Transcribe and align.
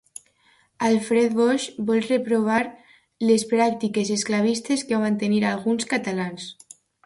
Alfred 0.87 1.35
Bosch 1.39 1.67
vol 1.89 2.01
reprovar 2.07 2.63
les 3.33 3.47
pràctiques 3.53 4.13
esclavistes 4.19 4.89
que 4.91 5.03
van 5.07 5.23
tenir 5.27 5.45
alguns 5.55 5.91
catalans 5.97 6.53